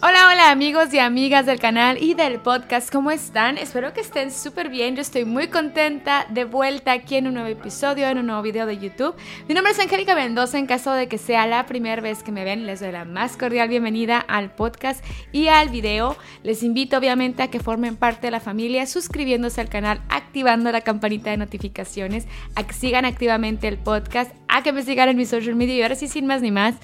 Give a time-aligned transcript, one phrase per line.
[0.00, 3.58] Hola, hola amigos y amigas del canal y del podcast, ¿cómo están?
[3.58, 7.48] Espero que estén súper bien, yo estoy muy contenta de vuelta aquí en un nuevo
[7.48, 9.16] episodio, en un nuevo video de YouTube.
[9.48, 12.44] Mi nombre es Angélica Mendoza, en caso de que sea la primera vez que me
[12.44, 16.16] ven, les doy la más cordial bienvenida al podcast y al video.
[16.44, 20.82] Les invito obviamente a que formen parte de la familia suscribiéndose al canal, activando la
[20.82, 25.26] campanita de notificaciones, a que sigan activamente el podcast, a que me sigan en mi
[25.26, 26.74] social media y ahora sí, sin más ni más.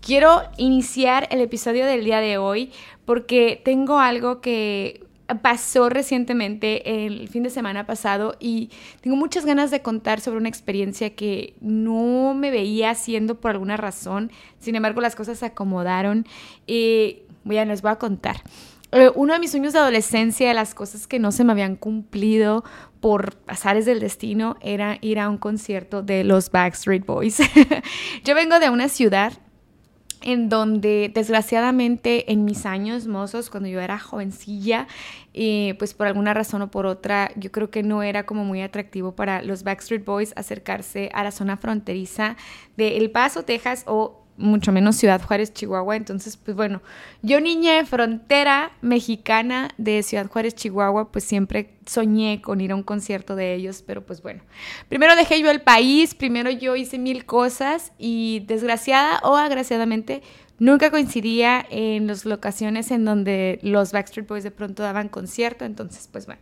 [0.00, 2.72] Quiero iniciar el episodio del día de hoy
[3.04, 5.04] porque tengo algo que
[5.42, 8.70] pasó recientemente el fin de semana pasado y
[9.02, 13.76] tengo muchas ganas de contar sobre una experiencia que no me veía haciendo por alguna
[13.76, 14.32] razón.
[14.58, 16.26] Sin embargo, las cosas se acomodaron
[16.66, 18.42] y bueno, les voy a contar.
[18.92, 21.76] Eh, uno de mis sueños de adolescencia, de las cosas que no se me habían
[21.76, 22.64] cumplido
[23.00, 27.38] por azares del destino, era ir a un concierto de los Backstreet Boys.
[28.24, 29.34] Yo vengo de una ciudad
[30.22, 34.88] en donde desgraciadamente en mis años mozos, cuando yo era jovencilla,
[35.32, 38.62] eh, pues por alguna razón o por otra, yo creo que no era como muy
[38.62, 42.36] atractivo para los Backstreet Boys acercarse a la zona fronteriza
[42.76, 45.96] de El Paso, Texas o mucho menos Ciudad Juárez, Chihuahua.
[45.96, 46.80] Entonces, pues bueno,
[47.22, 52.76] yo niña de frontera mexicana de Ciudad Juárez, Chihuahua, pues siempre soñé con ir a
[52.76, 54.42] un concierto de ellos, pero pues bueno,
[54.88, 60.22] primero dejé yo el país, primero yo hice mil cosas y desgraciada o agraciadamente
[60.58, 66.08] nunca coincidía en las locaciones en donde los Backstreet Boys de pronto daban concierto, entonces
[66.10, 66.40] pues bueno.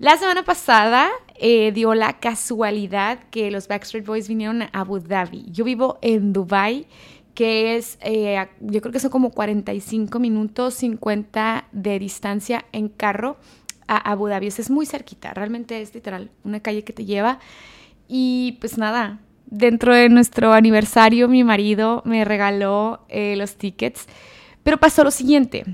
[0.00, 5.46] La semana pasada eh, dio la casualidad que los Backstreet Boys vinieron a Abu Dhabi.
[5.52, 6.88] Yo vivo en Dubai,
[7.34, 13.36] que es, eh, yo creo que son como 45 minutos, 50 de distancia en carro
[13.86, 14.48] a Abu Dhabi.
[14.48, 17.38] es muy cerquita, realmente es literal una calle que te lleva.
[18.08, 24.06] Y pues nada, dentro de nuestro aniversario mi marido me regaló eh, los tickets.
[24.64, 25.64] Pero pasó lo siguiente.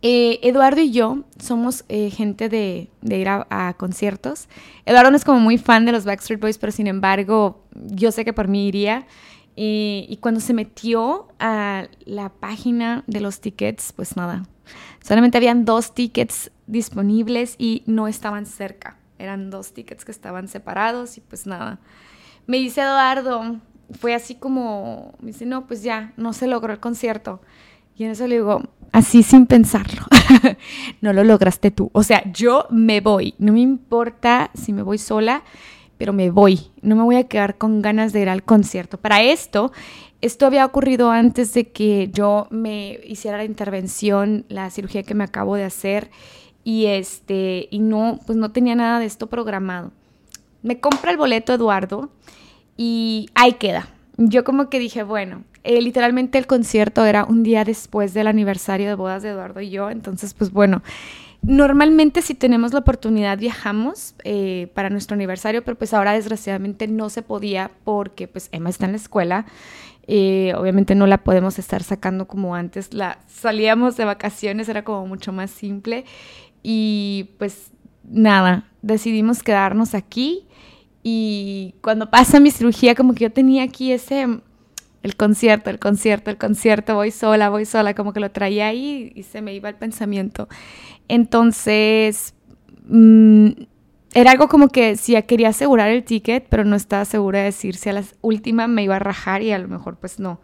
[0.00, 4.48] Eh, Eduardo y yo somos eh, gente de, ir a, conciertos.
[4.86, 8.24] Eduardo no es como muy fan de los Backstreet Boys, pero sin embargo, yo sé
[8.24, 9.06] que por mí iría.
[9.56, 14.44] y cuando se metió a la página de los tickets, pues nada,
[15.02, 18.98] solamente habían dos tickets disponibles y no estaban cerca.
[19.18, 21.80] Eran dos tickets que estaban separados y pues nada.
[22.46, 23.58] Me dice Eduardo,
[23.90, 27.40] fue así como, me dice, no, pues ya, no se logró el concierto.
[27.96, 28.62] Y en eso le digo,
[28.92, 30.02] así sin pensarlo,
[31.00, 31.90] no lo lograste tú.
[31.92, 35.42] O sea, yo me voy, no me importa si me voy sola,
[35.98, 38.98] pero me voy, no me voy a quedar con ganas de ir al concierto.
[38.98, 39.72] Para esto,
[40.20, 45.24] esto había ocurrido antes de que yo me hiciera la intervención, la cirugía que me
[45.24, 46.10] acabo de hacer
[46.64, 49.92] y este y no pues no tenía nada de esto programado.
[50.62, 52.10] Me compra el boleto Eduardo
[52.76, 53.88] y ahí queda.
[54.16, 58.88] Yo como que dije, bueno, eh, literalmente el concierto era un día después del aniversario
[58.88, 60.82] de bodas de Eduardo y yo, entonces pues bueno,
[61.42, 67.10] normalmente si tenemos la oportunidad viajamos eh, para nuestro aniversario, pero pues ahora desgraciadamente no
[67.10, 69.46] se podía porque pues Emma está en la escuela.
[70.10, 75.06] Eh, obviamente no la podemos estar sacando como antes, la salíamos de vacaciones, era como
[75.06, 76.06] mucho más simple
[76.62, 77.72] y pues
[78.04, 80.46] nada, decidimos quedarnos aquí
[81.02, 84.40] y cuando pasa mi cirugía como que yo tenía aquí ese
[85.02, 89.12] el concierto, el concierto, el concierto, voy sola, voy sola, como que lo traía ahí
[89.14, 90.48] y se me iba el pensamiento.
[91.08, 92.34] Entonces,
[92.86, 93.50] mm,
[94.14, 97.46] era algo como que si ya quería asegurar el ticket, pero no estaba segura de
[97.46, 100.40] decir si a la última me iba a rajar y a lo mejor pues no.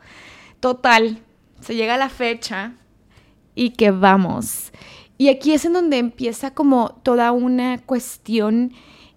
[0.61, 1.19] Total,
[1.61, 2.75] se llega la fecha
[3.55, 4.73] y que vamos.
[5.17, 8.73] Y aquí es en donde empieza como toda una cuestión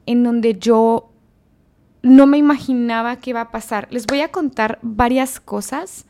[0.05, 1.11] en donde yo
[2.01, 3.87] no me imaginaba qué iba a pasar.
[3.91, 6.05] Les voy a contar varias cosas.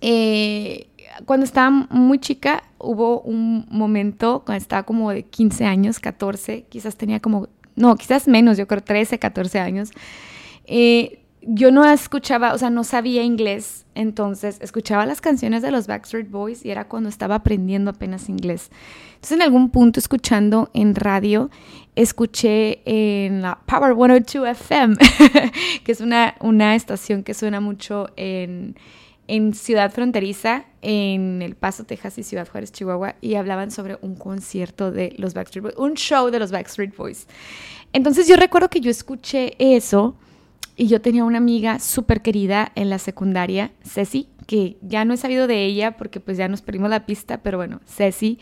[0.00, 0.88] Eh,
[1.24, 6.96] cuando estaba muy chica, hubo un momento, cuando estaba como de 15 años, 14, quizás
[6.96, 9.90] tenía como, no, quizás menos, yo creo 13, 14 años.
[10.66, 15.86] Eh, yo no escuchaba, o sea, no sabía inglés, entonces escuchaba las canciones de los
[15.86, 18.70] Backstreet Boys y era cuando estaba aprendiendo apenas inglés.
[19.14, 21.50] Entonces en algún punto escuchando en radio,
[21.96, 24.96] escuché en la Power 102 FM,
[25.84, 28.76] que es una, una estación que suena mucho en,
[29.26, 34.16] en Ciudad Fronteriza, en El Paso, Texas y Ciudad Juárez, Chihuahua, y hablaban sobre un
[34.16, 37.26] concierto de los Backstreet Boys, un show de los Backstreet Boys.
[37.94, 40.18] Entonces yo recuerdo que yo escuché eso
[40.78, 45.16] y yo tenía una amiga súper querida en la secundaria, Ceci, que ya no he
[45.16, 48.38] sabido de ella porque pues ya nos perdimos la pista, pero bueno, Ceci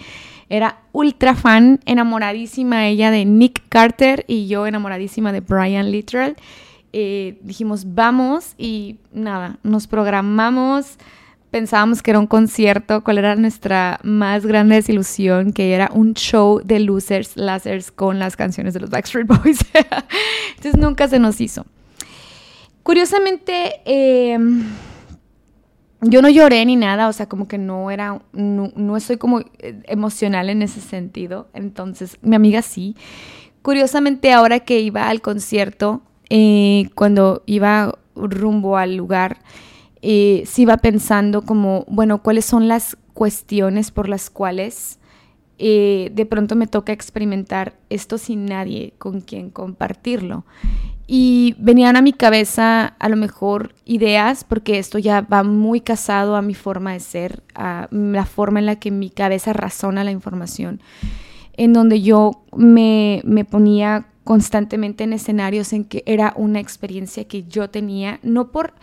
[0.51, 6.37] era ultra fan, enamoradísima ella de Nick Carter y yo enamoradísima de Brian Littrell.
[6.93, 10.99] Eh, dijimos, vamos y nada, nos programamos,
[11.51, 16.61] pensábamos que era un concierto, cuál era nuestra más grande desilusión, que era un show
[16.63, 19.59] de losers, lásers con las canciones de los Backstreet Boys.
[20.57, 21.65] Entonces nunca se nos hizo.
[22.87, 24.63] Curiosamente, em,
[26.03, 29.41] yo no lloré ni nada, o sea, como que no era, no, no estoy como
[29.41, 31.49] eh, emocional en ese sentido.
[31.53, 32.95] Entonces, mi amiga sí.
[33.63, 39.39] Curiosamente, ahora que iba al concierto, eh, cuando iba rumbo al lugar,
[40.01, 45.01] eh, sí iba pensando como, bueno, cuáles son las cuestiones por las cuales
[45.59, 50.45] eh, de pronto me toca experimentar esto sin nadie con quien compartirlo.
[51.07, 56.35] Y venían a mi cabeza a lo mejor ideas, porque esto ya va muy casado
[56.35, 60.11] a mi forma de ser, a la forma en la que mi cabeza razona la
[60.11, 60.81] información,
[61.57, 67.45] en donde yo me, me ponía constantemente en escenarios en que era una experiencia que
[67.45, 68.75] yo tenía, no por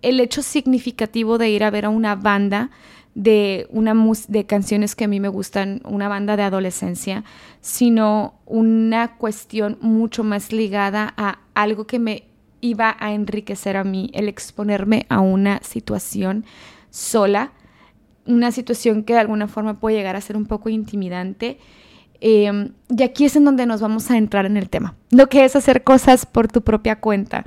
[0.00, 2.70] el hecho significativo de ir a ver a una banda
[3.16, 3.94] de, una
[4.28, 7.24] de canciones que a mí me gustan, una banda de adolescencia,
[7.62, 12.24] sino una cuestión mucho más ligada a algo que me
[12.60, 16.44] iba a enriquecer a mí, el exponerme a una situación
[16.90, 17.52] sola,
[18.26, 21.58] una situación que de alguna forma puede llegar a ser un poco intimidante.
[22.20, 25.46] Em, y aquí es en donde nos vamos a entrar en el tema, lo que
[25.46, 27.46] es hacer cosas por tu propia cuenta.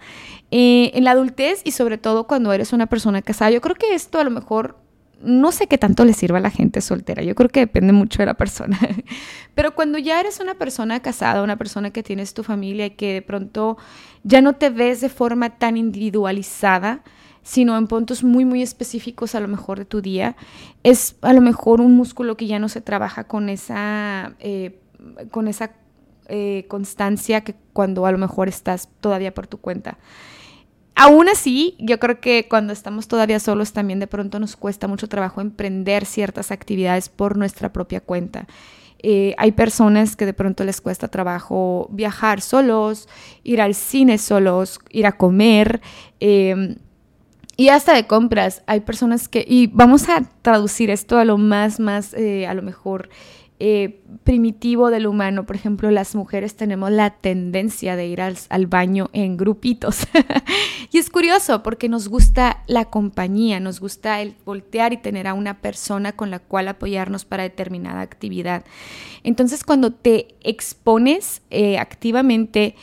[0.49, 3.93] Eh, en la adultez y sobre todo cuando eres una persona casada, yo creo que
[3.93, 4.88] esto a lo mejor
[5.21, 8.21] no sé qué tanto le sirve a la gente soltera, yo creo que depende mucho
[8.21, 8.79] de la persona,
[9.55, 13.13] pero cuando ya eres una persona casada, una persona que tienes tu familia y que
[13.13, 13.77] de pronto
[14.23, 17.03] ya no te ves de forma tan individualizada,
[17.43, 20.35] sino en puntos muy, muy específicos a lo mejor de tu día,
[20.83, 24.79] es a lo mejor un músculo que ya no se trabaja con esa, eh,
[25.31, 25.71] con esa
[26.27, 29.97] eh, constancia que cuando a lo mejor estás todavía por tu cuenta.
[31.01, 35.07] Aún así, yo creo que cuando estamos todavía solos también de pronto nos cuesta mucho
[35.07, 38.47] trabajo emprender ciertas actividades por nuestra propia cuenta.
[39.01, 43.07] Eh, hay personas que de pronto les cuesta trabajo viajar solos,
[43.45, 45.79] ir al cine solos, ir a comer.
[46.19, 46.75] Em,
[47.55, 51.79] y hasta de compras, hay personas que, y vamos a traducir esto a lo más,
[51.79, 53.07] más, eh, a lo mejor
[53.61, 55.45] eh, primitivo del humano.
[55.45, 60.07] Por ejemplo, las mujeres tenemos la tendencia de ir al, baño en grupitos.
[60.91, 65.33] y es curioso porque nos gusta la compañía, nos gusta el voltear y tener a
[65.33, 68.63] una persona con la cual apoyarnos para determinada actividad.
[69.23, 72.75] Entonces, cuando te expones eh, activamente,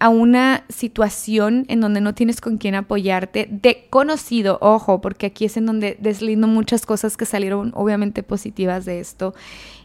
[0.00, 5.44] a una situación en donde no tienes con quién apoyarte, de conocido, ojo, porque aquí
[5.44, 9.34] es en donde deslindo muchas cosas que salieron obviamente positivas de esto.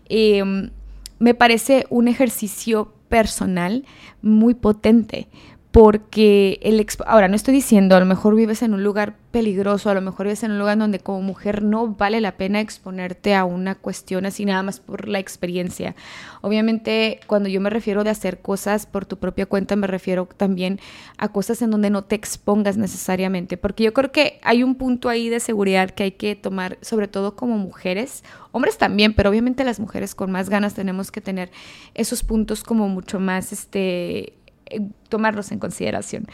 [0.09, 0.71] Em,
[1.19, 3.85] me parece un ejercicio personal
[4.21, 5.27] muy potente
[5.71, 9.93] porque el ahora no estoy diciendo a lo mejor vives en un lugar peligroso, a
[9.93, 13.45] lo mejor vives en un lugar donde como mujer no vale la pena exponerte a
[13.45, 15.95] una cuestión así nada más por la experiencia.
[16.41, 20.79] Obviamente cuando yo me refiero de hacer cosas por tu propia cuenta me refiero también
[21.19, 25.07] a cosas en donde no te expongas necesariamente, porque yo creo que hay un punto
[25.07, 29.63] ahí de seguridad que hay que tomar sobre todo como mujeres, hombres también, pero obviamente
[29.63, 31.51] las mujeres con más ganas tenemos que tener
[31.93, 34.33] esos puntos como mucho más este
[35.09, 36.27] tomarlos en consideración.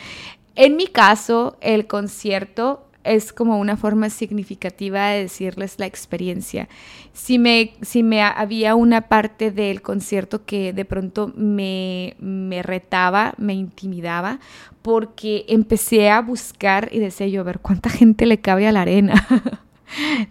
[0.55, 6.67] En mi caso, el concierto es como una forma significativa de decirles la experiencia.
[7.13, 13.35] Si me, si me había una parte del concierto que de pronto me, me retaba,
[13.37, 14.39] me intimidaba,
[14.81, 18.81] porque empecé a buscar y decía yo, a ver, ¿cuánta gente le cabe a la
[18.81, 19.27] arena?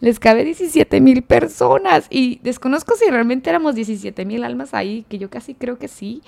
[0.00, 5.18] les cabe 17 mil personas y desconozco si realmente éramos 17 mil almas ahí, que
[5.18, 6.22] yo casi creo que sí.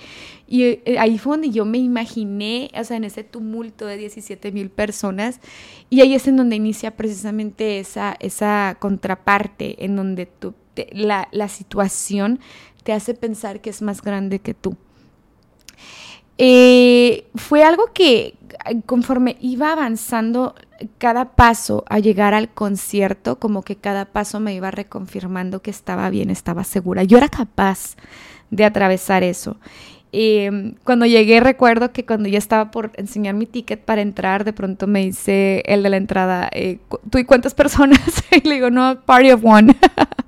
[0.47, 4.51] Y eh, ahí fue donde yo me imaginé, o sea, en ese tumulto de 17
[4.51, 5.39] mil personas
[5.89, 10.29] y ahí es en donde inicia precisamente esa, esa contraparte, en donde
[10.91, 12.39] la, la situación
[12.83, 14.77] te hace pensar que es más grande que tú.
[16.37, 18.35] Eh, fue algo que
[18.85, 20.55] conforme iba avanzando
[20.97, 26.09] cada paso a llegar al concierto, como que cada paso me iba reconfirmando que estaba
[26.09, 27.03] bien, estaba segura.
[27.03, 27.95] Yo era capaz
[28.51, 29.57] de atravesar eso.
[30.13, 34.53] Em, cuando llegué recuerdo que cuando ya estaba por enseñar mi ticket para entrar, de
[34.53, 36.79] pronto me dice el de la entrada, eh,
[37.09, 37.99] ¿tú y cuántas personas?
[38.31, 39.75] y le digo, no, party of one,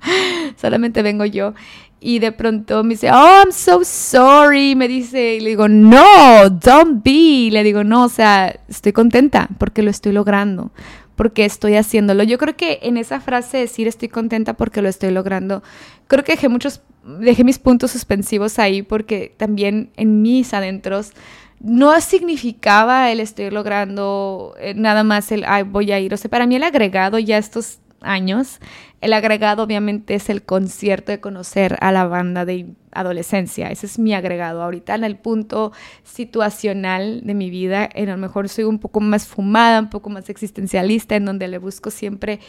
[0.56, 1.54] solamente vengo yo.
[2.00, 4.74] Y de pronto me dice, oh, I'm so sorry.
[4.74, 7.50] Me dice, y le digo, no, don't be.
[7.50, 10.70] Le digo, no, o sea, estoy contenta porque lo estoy logrando,
[11.14, 12.22] porque estoy haciéndolo.
[12.22, 15.62] Yo creo que en esa frase decir estoy contenta porque lo estoy logrando,
[16.06, 21.12] creo que dejé muchos, dejé mis puntos suspensivos ahí porque también en mis adentros
[21.60, 26.14] no significaba el estoy logrando eh, nada más el, voy a ir.
[26.14, 28.60] O sea, para mí el agregado ya estos años.
[29.00, 33.68] El agregado obviamente es el concierto de conocer a la banda de adolescencia.
[33.68, 34.62] Ese es mi agregado.
[34.62, 35.72] Ahorita en el punto
[36.04, 40.28] situacional de mi vida, en lo mejor soy un poco más fumada, un poco más
[40.28, 42.40] existencialista, en donde le busco siempre,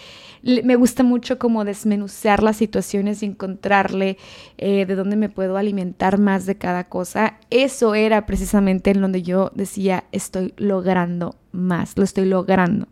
[0.44, 4.18] me gusta mucho como desmenuzar las situaciones y encontrarle
[4.58, 7.38] eh, de dónde me puedo alimentar más de cada cosa.
[7.50, 12.88] Eso era precisamente en donde yo decía, estoy logrando más, lo estoy logrando.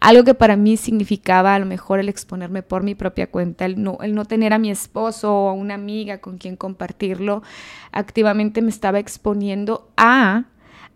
[0.00, 3.82] Algo que para mí significaba a lo mejor el exponerme por mi propia cuenta, el
[3.82, 7.42] no, el no tener a mi esposo o a una amiga con quien compartirlo,
[7.90, 10.44] activamente me estaba exponiendo a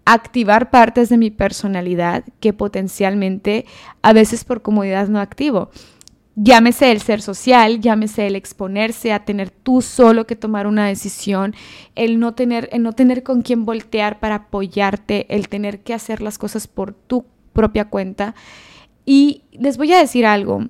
[0.05, 3.67] activar partes de mi personalidad que potencialmente
[4.03, 5.71] a veces por comodidad no activo.
[6.37, 11.57] Llámese el ser social, llámese el exponerse a tener tú solo que tomar una decisión,
[11.97, 16.23] el no tener, el no tener con quién voltear para apoyarte, el tener que hacer
[16.23, 18.37] las cosas por tu propia cuenta.
[19.05, 20.69] Y les voy a decir algo.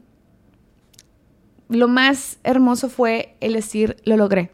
[1.69, 4.51] Lo más hermoso fue el decir, lo logré.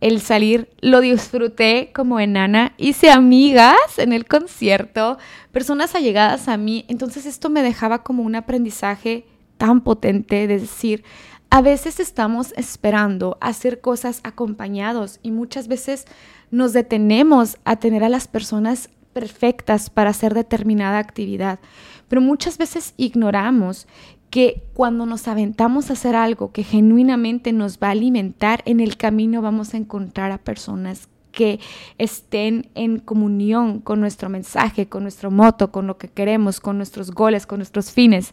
[0.00, 5.18] El salir, lo disfruté como enana, hice amigas en el concierto,
[5.52, 9.26] personas allegadas a mí, entonces esto me dejaba como un aprendizaje
[9.58, 11.04] tan potente de decir,
[11.50, 16.06] a veces estamos esperando hacer cosas acompañados y muchas veces
[16.50, 21.60] nos detenemos a tener a las personas perfectas para hacer determinada actividad,
[22.08, 23.86] pero muchas veces ignoramos
[24.32, 28.96] que cuando nos aventamos a hacer algo que genuinamente nos va a alimentar, en el
[28.96, 31.60] camino vamos a encontrar a personas que
[31.98, 37.10] estén en comunión con nuestro mensaje, con nuestro moto, con lo que queremos, con nuestros
[37.10, 38.32] goles, con nuestros fines.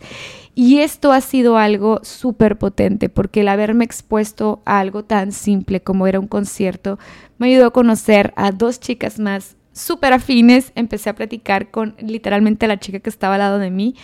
[0.55, 5.81] Y esto ha sido algo súper potente porque el haberme expuesto a algo tan simple
[5.81, 6.97] como era un concierto
[7.39, 10.71] me ayudó a conocer a dos chicas más súper afines.
[10.75, 13.95] Empecé a platicar con literalmente la chica que estaba al lado de mí.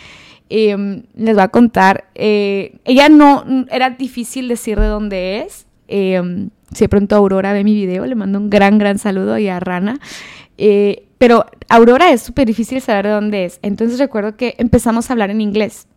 [0.50, 5.66] Em, les voy a contar, eh, ella no, era difícil decir de dónde es.
[5.88, 9.60] Eh, si pronto Aurora ve mi video, le mando un gran, gran saludo y a
[9.60, 10.00] Rana.
[10.58, 13.60] Eh, pero Aurora es súper difícil saber de dónde es.
[13.62, 15.88] Entonces recuerdo que empezamos a hablar en inglés.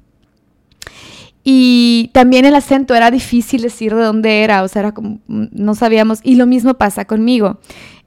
[1.45, 5.75] Y también el acento era difícil decir de dónde era, o sea, era como, no
[5.75, 6.21] sabíamos.
[6.23, 7.59] Y lo mismo pasa conmigo.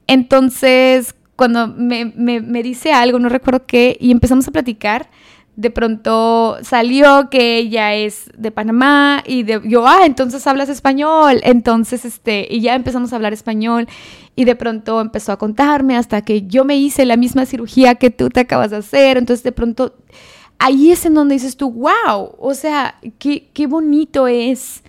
[0.08, 5.10] Entonces, cuando me dice algo, no recuerdo qué, y empezamos a platicar,
[5.55, 11.41] de pronto salió que ella es de Panamá y de, yo, ah, entonces hablas español,
[11.43, 13.88] entonces, este, y ya empezamos a hablar español
[14.36, 18.10] y de pronto empezó a contarme hasta que yo me hice la misma cirugía que
[18.10, 19.93] tú te acabas de hacer, entonces de pronto
[20.58, 24.84] ahí es en donde dices tú, wow, o sea, qué, qué bonito es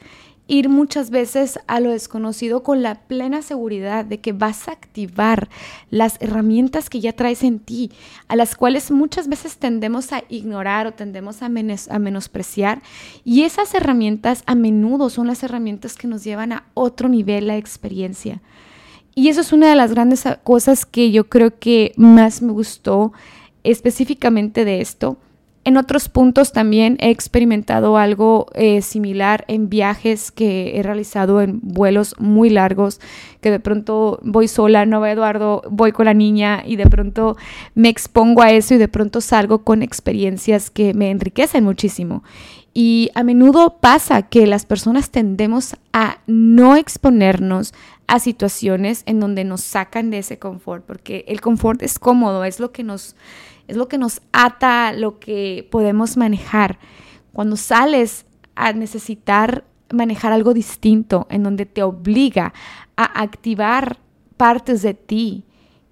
[0.49, 5.49] ir muchas veces a lo desconocido con la plena seguridad de que vas a activar
[5.91, 7.91] las herramientas que ya traes en ti,
[8.29, 12.83] a las cuales muchas veces tendemos a ignorar o tendemos a, menospreciar.
[13.25, 17.57] Y esas herramientas a menudo son las herramientas que nos llevan a otro nivel de
[17.57, 18.43] experiencia.
[19.15, 23.13] Y eso es una de las grandes cosas que yo creo que más me gustó
[23.63, 25.19] específicamente de esto
[25.65, 31.61] en otros puntos también he experimentado algo eh, similar en viajes que he realizado en
[31.63, 33.01] vuelos muy largos,
[33.41, 37.37] que de pronto voy sola, no va Eduardo, voy con la niña y de pronto
[37.75, 42.25] me expongo a eso y de pronto salgo con experiencias que me enriquecen muchísimo.
[42.75, 47.75] Y a menudo pasa que las personas tendemos a no exponernos
[48.07, 52.61] a situaciones en donde nos sacan de ese confort, porque el confort es cómodo, es
[52.61, 53.15] lo que nos
[53.69, 56.79] es lo que nos ata, lo que podemos manejar.
[57.33, 62.53] Cuando sales a necesitar manejar algo distinto, en donde te obliga
[62.97, 63.99] a activar
[64.37, 65.45] partes de ti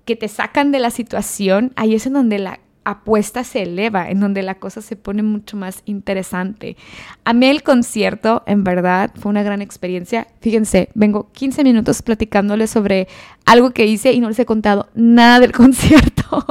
[0.05, 4.21] que te sacan de la situación, ahí es en donde la apuesta se eleva, en
[4.21, 6.77] donde la cosa se pone mucho más interesante.
[7.25, 10.27] A mí el concierto, en verdad, fue una gran experiencia.
[10.41, 13.09] Fíjense, vengo 15 minutos platicándoles sobre
[13.45, 16.45] algo que hice y no les he contado nada del concierto,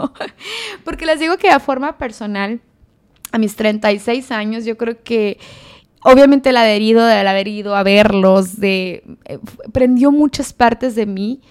[0.84, 2.62] porque les digo que a forma personal,
[3.32, 5.40] a mis 36 años, yo creo que
[6.04, 9.40] obviamente el haber ido a verlos, de, eh,
[9.72, 11.42] prendió muchas partes de mí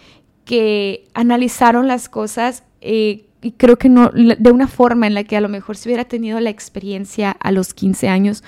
[0.45, 5.37] que analizaron las cosas eh, y creo que no, de una forma en la que
[5.37, 8.43] a lo mejor si hubiera tenido la experiencia a los 15 años,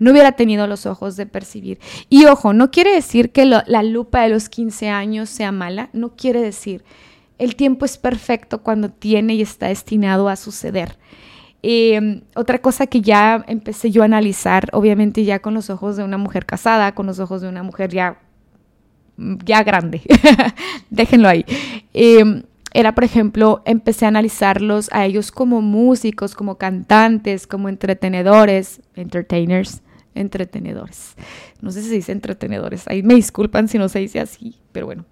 [0.00, 1.78] no hubiera tenido los ojos de percibir.
[2.08, 6.16] Y ojo, no quiere decir que la lupa de los 15 años sea mala, no
[6.16, 6.84] quiere decir.
[7.38, 10.98] El tiempo es perfecto cuando tiene y está destinado a suceder.
[11.62, 16.04] Em, otra cosa que ya empecé yo a analizar, obviamente ya con los ojos de
[16.04, 18.18] una mujer casada, con los ojos de una mujer ya,
[19.16, 20.02] ya grande,
[20.90, 21.46] déjenlo ahí.
[21.94, 22.42] Eh,
[22.74, 29.80] era, por ejemplo, empecé a analizarlos a ellos como músicos, como cantantes, como entretenedores, entertainers,
[30.14, 31.14] entretenedores.
[31.60, 34.86] No sé si se dice entretenedores, ahí me disculpan si no se dice así, pero
[34.86, 35.06] bueno.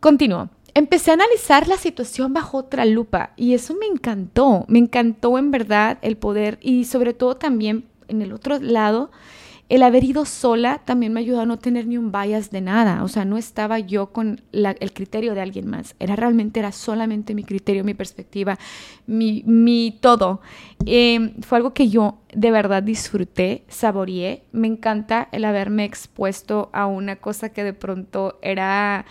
[0.00, 0.50] Continúo.
[0.74, 5.50] Empecé a analizar la situación bajo otra lupa y eso me encantó, me encantó en
[5.50, 9.12] verdad el poder y sobre todo también en el otro lado
[9.72, 13.02] el haber ido sola también me ayudó a no tener ni un bias de nada.
[13.04, 15.96] O sea, no estaba yo con el criterio de alguien más.
[15.98, 18.58] Era realmente, era solamente mi criterio, mi perspectiva,
[19.06, 20.42] mi, todo.
[20.84, 24.42] Em, fue algo que yo de verdad disfruté, saboreé.
[24.52, 29.06] Me encanta el haberme expuesto a una cosa que de pronto era...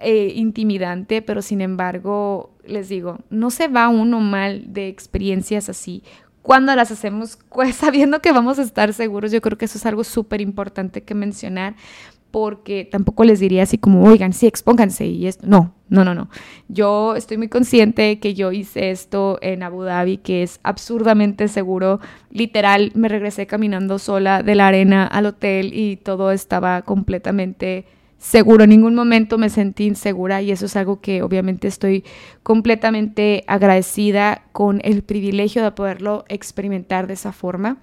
[0.00, 6.04] Eh, intimidante, pero sin embargo, les digo, no se va uno mal de experiencias así
[6.48, 9.30] cuando las hacemos pues, sabiendo que vamos a estar seguros.
[9.32, 11.74] Yo creo que eso es algo súper importante que mencionar
[12.30, 15.46] porque tampoco les diría así como, oigan, sí, expónganse y esto.
[15.46, 16.30] No, no, no, no.
[16.68, 22.00] Yo estoy muy consciente que yo hice esto en Abu Dhabi, que es absurdamente seguro.
[22.30, 27.84] Literal, me regresé caminando sola de la arena al hotel y todo estaba completamente
[28.18, 32.04] seguro, en ningún momento me sentí insegura y eso es algo que obviamente estoy
[32.42, 37.78] completamente agradecida con el privilegio de poderlo experimentar de esa forma.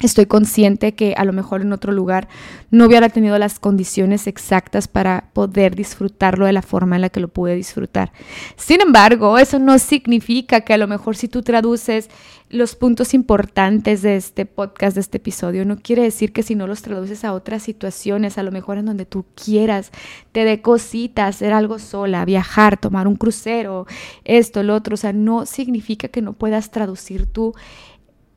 [0.00, 2.28] Estoy consciente que a lo mejor en otro lugar
[2.70, 7.20] no hubiera tenido las condiciones exactas para poder disfrutarlo de la forma en la que
[7.20, 8.12] lo pude disfrutar.
[8.56, 12.08] Sin embargo, eso no significa que a lo mejor si tú traduces
[12.48, 16.66] los puntos importantes de este podcast, de este episodio, no quiere decir que si no
[16.66, 19.92] los traduces a otras situaciones, a lo mejor en donde tú quieras,
[20.32, 23.86] te dé cositas, hacer algo sola, viajar, tomar un crucero,
[24.24, 27.54] esto, lo otro, o sea, no significa que no puedas traducir tú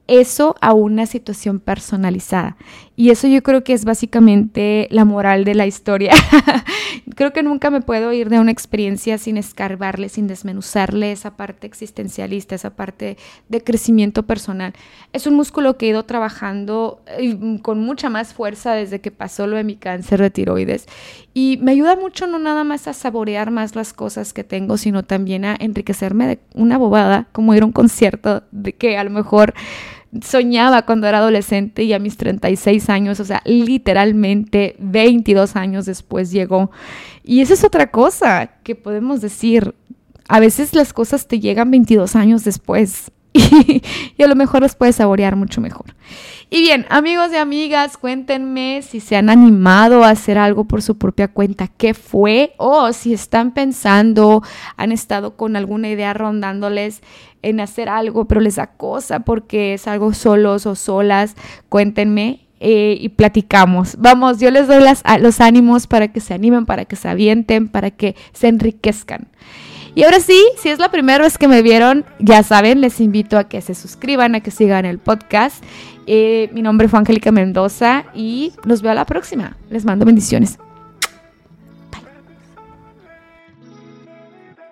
[0.08, 2.58] eso a una situación personalizada.
[2.96, 6.14] Y eso yo creo que es básicamente la moral de la historia.
[7.16, 11.68] creo que nunca me puedo ir de una experiencia sin escarbarle, sin desmenuzarle esa parte
[11.68, 13.18] existencialista, esa parte
[13.50, 14.74] de crecimiento personal.
[15.14, 19.48] Es un músculo que he ido trabajando eh, con mucha más fuerza desde que pasó
[19.48, 20.88] lo de mi cáncer de tiroides.
[21.34, 25.04] Y me ayuda mucho no nada más a saborear más las cosas que tengo, sino
[25.04, 29.10] también a enriquecerme de una bobada, como ir a un concierto de que a lo
[29.10, 29.54] mejor
[30.21, 36.32] soñaba cuando era adolescente y a mis 36 años, o sea, literalmente 22 años después
[36.32, 36.71] llegó.
[37.23, 39.73] Y esa es otra cosa que podemos decir.
[40.28, 44.97] A veces las cosas te llegan 22 años después y, a lo mejor los puedes
[44.97, 45.95] saborear mucho mejor.
[46.56, 51.00] Y bien, amigos y amigas, cuéntenme si se han animado a hacer algo por su
[51.00, 54.44] propia cuenta, qué fue, o si están pensando,
[54.78, 57.02] han estado con alguna idea rondándoles
[57.42, 58.70] en hacer algo, pero les da
[59.26, 61.36] porque es algo solos o solas,
[61.70, 63.96] cuéntenme eh, y platicamos.
[63.98, 67.68] Vamos, yo les doy las, los ánimos para que se animen, para que se avienten,
[67.68, 69.28] para que se enriquezcan.
[69.96, 73.38] Y ahora sí, si es la primera vez que me vieron, ya saben, les invito
[73.38, 75.63] a que se suscriban, a que sigan el podcast.
[76.08, 79.56] Eh, mi nombre fue Angélica Mendoza y los veo a la próxima.
[79.70, 80.60] Les mando bendiciones.